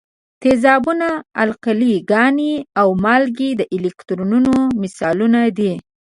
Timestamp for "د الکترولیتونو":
3.59-4.53